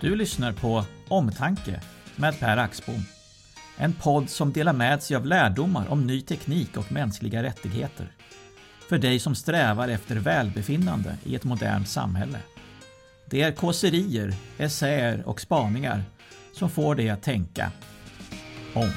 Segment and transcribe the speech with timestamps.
[0.00, 1.80] Du lyssnar på Omtanke
[2.16, 3.02] med Per Axbom.
[3.76, 8.12] En podd som delar med sig av lärdomar om ny teknik och mänskliga rättigheter.
[8.88, 12.38] För dig som strävar efter välbefinnande i ett modernt samhälle.
[13.26, 16.04] Det är kåserier, essäer och spaningar
[16.52, 17.72] som får dig att tänka
[18.74, 18.92] om.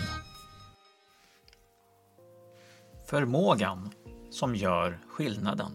[3.09, 3.89] Förmågan
[4.29, 5.71] som gör skillnaden.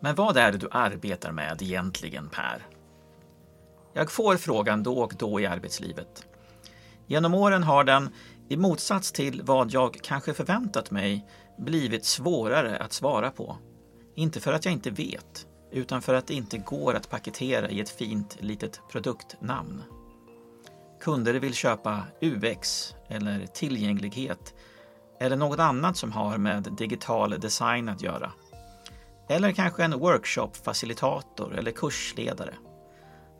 [0.00, 2.66] Men vad är det du arbetar med egentligen, Per?
[3.92, 6.26] Jag får frågan då och då i arbetslivet.
[7.06, 8.14] Genom åren har den,
[8.48, 11.26] i motsats till vad jag kanske förväntat mig,
[11.58, 13.56] blivit svårare att svara på.
[14.14, 17.80] Inte för att jag inte vet, utan för att det inte går att paketera i
[17.80, 19.82] ett fint litet produktnamn.
[21.00, 24.54] Kunder vill köpa UX eller tillgänglighet
[25.20, 28.32] eller något annat som har med digital design att göra.
[29.28, 32.54] Eller kanske en workshop-facilitator eller kursledare.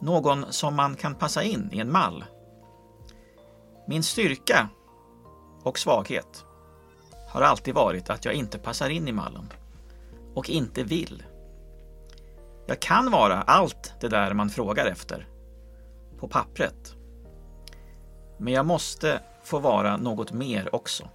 [0.01, 2.25] Någon som man kan passa in i en mall.
[3.87, 4.69] Min styrka
[5.63, 6.45] och svaghet
[7.29, 9.53] har alltid varit att jag inte passar in i mallen
[10.35, 11.23] och inte vill.
[12.67, 15.29] Jag kan vara allt det där man frågar efter
[16.19, 16.95] på pappret.
[18.39, 21.09] Men jag måste få vara något mer också.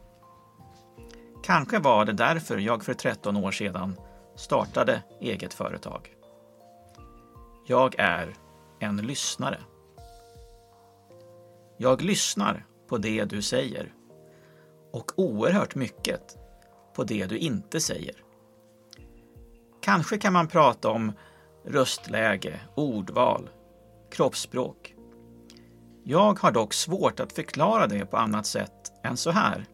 [1.44, 3.96] Kanske var det därför jag för 13 år sedan
[4.36, 6.16] startade eget företag.
[7.68, 8.36] Jag är
[8.80, 9.60] en lyssnare.
[11.78, 13.94] Jag lyssnar på det du säger
[14.92, 16.38] och oerhört mycket
[16.96, 18.16] på det du inte säger.
[19.82, 21.12] Kanske kan man prata om
[21.66, 23.50] röstläge, ordval,
[24.12, 24.96] kroppsspråk.
[26.04, 29.66] Jag har dock svårt att förklara det på annat sätt än så här.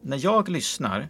[0.00, 1.08] När jag lyssnar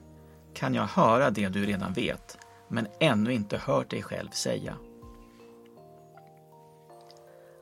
[0.54, 4.76] kan jag höra det du redan vet, men ännu inte hört dig själv säga.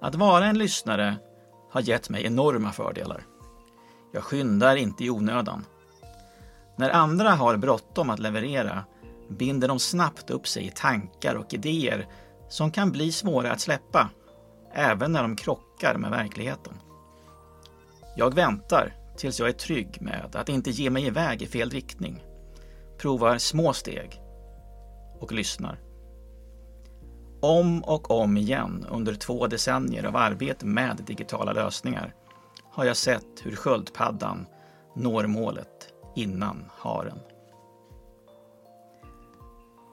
[0.01, 1.17] Att vara en lyssnare
[1.71, 3.23] har gett mig enorma fördelar.
[4.13, 5.65] Jag skyndar inte i onödan.
[6.77, 8.85] När andra har bråttom att leverera
[9.29, 12.09] binder de snabbt upp sig i tankar och idéer
[12.49, 14.11] som kan bli svåra att släppa,
[14.73, 16.75] även när de krockar med verkligheten.
[18.17, 22.25] Jag väntar tills jag är trygg med att inte ge mig iväg i fel riktning
[22.99, 24.21] provar små steg
[25.19, 25.81] och lyssnar.
[27.41, 32.15] Om och om igen under två decennier av arbete med digitala lösningar
[32.71, 34.47] har jag sett hur sköldpaddan
[34.97, 37.19] når målet innan haren.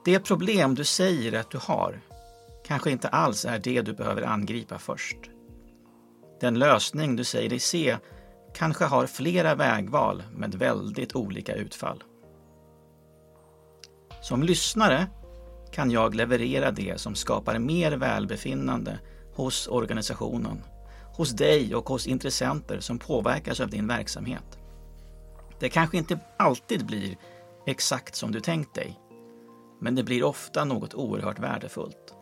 [0.04, 2.00] Det problem du säger att du har
[2.64, 5.16] kanske inte alls är det du behöver angripa först.
[6.40, 7.96] Den lösning du säger dig se
[8.54, 12.02] kanske har flera vägval med väldigt olika utfall.
[14.26, 15.06] Som lyssnare
[15.72, 18.98] kan jag leverera det som skapar mer välbefinnande
[19.34, 20.62] hos organisationen,
[21.16, 24.58] hos dig och hos intressenter som påverkas av din verksamhet.
[25.60, 27.16] Det kanske inte alltid blir
[27.66, 28.98] exakt som du tänkt dig,
[29.80, 32.14] men det blir ofta något oerhört värdefullt.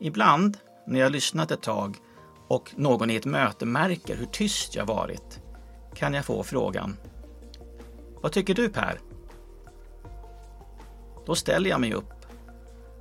[0.00, 1.96] Ibland, när jag lyssnat ett tag
[2.48, 5.40] och någon i ett möte märker hur tyst jag varit,
[5.94, 6.96] kan jag få frågan
[8.22, 9.09] Vad tycker du Per?
[11.26, 12.26] Då ställer jag mig upp,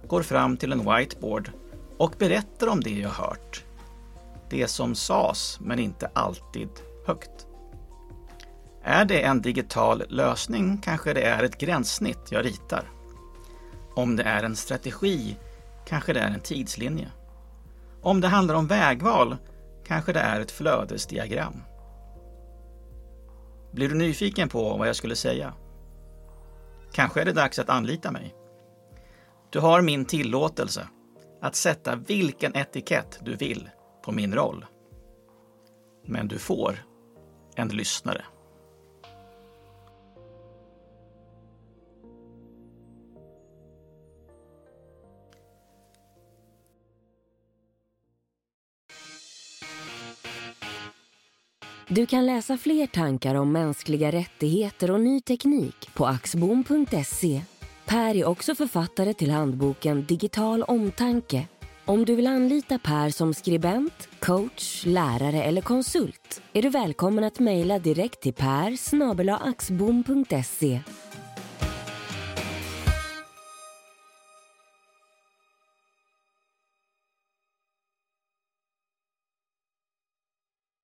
[0.08, 1.52] går fram till en whiteboard
[1.98, 3.64] och berättar om det jag hört.
[4.50, 6.70] Det som sades, men inte alltid
[7.08, 7.48] högt.
[8.84, 12.92] Är det en digital lösning kanske det är ett gränssnitt jag ritar.
[13.96, 15.38] Om det är en strategi
[15.86, 17.12] kanske det är en tidslinje.
[18.02, 19.38] Om det handlar om vägval
[19.88, 21.64] kanske det är ett flödesdiagram.
[23.72, 25.54] Blir du nyfiken på vad jag skulle säga?
[26.92, 28.36] Kanske är det dags att anlita mig.
[29.50, 30.88] Du har min tillåtelse
[31.42, 33.70] att sätta vilken etikett du vill
[34.04, 34.66] på min roll.
[36.06, 36.86] Men du får
[37.56, 38.26] en lyssnare.
[51.92, 57.42] Du kan läsa fler tankar om mänskliga rättigheter och ny teknik på axbom.se.
[57.86, 61.48] Per är också författare till handboken Digital omtanke.
[61.86, 67.40] Om du vill anlita Per som skribent, coach, lärare eller konsult är du välkommen att
[67.40, 68.76] mejla direkt till per